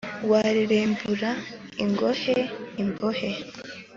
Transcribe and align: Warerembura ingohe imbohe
Warerembura 0.29 1.31
ingohe 1.83 2.35
imbohe 2.81 3.29